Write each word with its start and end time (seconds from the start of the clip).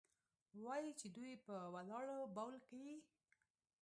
وايي 0.63 0.91
چې 0.99 1.07
دوى 1.15 1.33
په 1.45 1.55
ولاړو 1.73 2.19
بول 2.35 2.55
كيې؟ 2.67 2.95